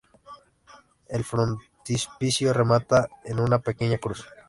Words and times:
El 1.09 1.23
frontispicio 1.23 2.53
remata 2.53 3.07
en 3.23 3.39
una 3.39 3.59
pequeña 3.59 3.99
cruz. 3.99 4.25